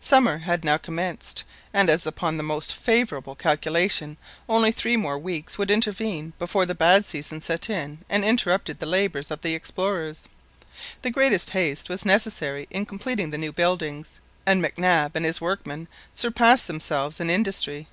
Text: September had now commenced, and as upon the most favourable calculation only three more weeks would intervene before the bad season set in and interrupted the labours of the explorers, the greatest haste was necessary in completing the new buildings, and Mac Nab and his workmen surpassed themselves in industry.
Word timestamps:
September 0.00 0.36
had 0.40 0.66
now 0.66 0.76
commenced, 0.76 1.42
and 1.72 1.88
as 1.88 2.04
upon 2.06 2.36
the 2.36 2.42
most 2.42 2.74
favourable 2.74 3.34
calculation 3.34 4.18
only 4.50 4.70
three 4.70 4.98
more 4.98 5.18
weeks 5.18 5.56
would 5.56 5.70
intervene 5.70 6.34
before 6.38 6.66
the 6.66 6.74
bad 6.74 7.06
season 7.06 7.40
set 7.40 7.70
in 7.70 8.00
and 8.10 8.22
interrupted 8.22 8.80
the 8.80 8.84
labours 8.84 9.30
of 9.30 9.40
the 9.40 9.54
explorers, 9.54 10.28
the 11.00 11.10
greatest 11.10 11.48
haste 11.48 11.88
was 11.88 12.04
necessary 12.04 12.66
in 12.70 12.84
completing 12.84 13.30
the 13.30 13.38
new 13.38 13.50
buildings, 13.50 14.20
and 14.44 14.60
Mac 14.60 14.76
Nab 14.76 15.16
and 15.16 15.24
his 15.24 15.40
workmen 15.40 15.88
surpassed 16.12 16.66
themselves 16.66 17.18
in 17.18 17.30
industry. 17.30 17.88